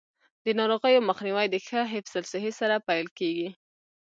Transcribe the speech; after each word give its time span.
د 0.45 0.47
ناروغیو 0.59 1.05
مخنیوی 1.09 1.47
د 1.49 1.55
ښه 1.67 1.81
حفظ 1.93 2.13
الصحې 2.21 2.51
سره 2.59 2.75
پیل 2.87 3.07
کیږي. 3.17 3.49